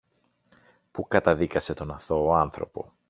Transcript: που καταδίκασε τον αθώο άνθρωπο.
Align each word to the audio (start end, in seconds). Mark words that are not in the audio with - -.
που 0.91 1.07
καταδίκασε 1.07 1.73
τον 1.73 1.91
αθώο 1.91 2.33
άνθρωπο. 2.33 2.91